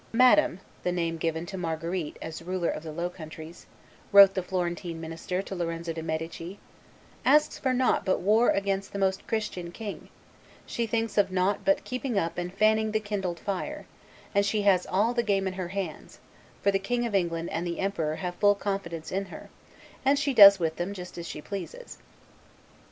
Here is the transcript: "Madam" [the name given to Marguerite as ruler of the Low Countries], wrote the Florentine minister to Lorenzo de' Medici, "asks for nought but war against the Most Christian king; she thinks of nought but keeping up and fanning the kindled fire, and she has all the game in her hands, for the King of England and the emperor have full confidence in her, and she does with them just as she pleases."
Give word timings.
"Madam" 0.13 0.59
[the 0.81 0.91
name 0.91 1.15
given 1.17 1.45
to 1.45 1.59
Marguerite 1.59 2.17
as 2.23 2.41
ruler 2.41 2.69
of 2.69 2.81
the 2.81 2.91
Low 2.91 3.07
Countries], 3.07 3.67
wrote 4.11 4.33
the 4.33 4.41
Florentine 4.41 4.99
minister 4.99 5.43
to 5.43 5.53
Lorenzo 5.53 5.93
de' 5.93 6.01
Medici, 6.01 6.57
"asks 7.23 7.59
for 7.59 7.71
nought 7.71 8.03
but 8.03 8.19
war 8.19 8.49
against 8.49 8.93
the 8.93 8.97
Most 8.97 9.27
Christian 9.27 9.71
king; 9.71 10.09
she 10.65 10.87
thinks 10.87 11.19
of 11.19 11.31
nought 11.31 11.59
but 11.63 11.83
keeping 11.83 12.17
up 12.17 12.39
and 12.39 12.51
fanning 12.51 12.93
the 12.93 12.99
kindled 12.99 13.37
fire, 13.39 13.85
and 14.33 14.43
she 14.43 14.63
has 14.63 14.87
all 14.87 15.13
the 15.13 15.21
game 15.21 15.45
in 15.45 15.53
her 15.53 15.67
hands, 15.67 16.17
for 16.63 16.71
the 16.71 16.79
King 16.79 17.05
of 17.05 17.13
England 17.13 17.51
and 17.51 17.67
the 17.67 17.79
emperor 17.79 18.15
have 18.15 18.33
full 18.33 18.55
confidence 18.55 19.11
in 19.11 19.25
her, 19.25 19.51
and 20.03 20.17
she 20.17 20.33
does 20.33 20.57
with 20.57 20.77
them 20.77 20.95
just 20.95 21.15
as 21.19 21.27
she 21.27 21.43
pleases." 21.43 21.99